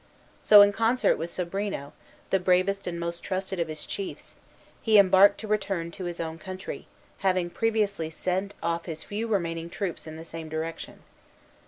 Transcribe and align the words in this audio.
So, 0.41 0.63
in 0.63 0.71
concert 0.73 1.15
with 1.15 1.29
Sobrino, 1.29 1.93
the 2.31 2.39
bravest 2.39 2.87
and 2.87 2.99
most 2.99 3.21
trusted 3.23 3.59
of 3.59 3.67
his 3.67 3.85
chiefs, 3.85 4.33
he 4.81 4.97
embarked 4.97 5.39
to 5.41 5.47
return 5.47 5.91
to 5.91 6.05
his 6.05 6.19
own 6.19 6.39
country, 6.39 6.87
having 7.19 7.51
previously 7.51 8.09
sent 8.09 8.55
off 8.63 8.85
his 8.87 9.03
few 9.03 9.27
remaining 9.27 9.69
troops 9.69 10.07
in 10.07 10.15
the 10.15 10.25
same 10.25 10.49
direction. 10.49 11.03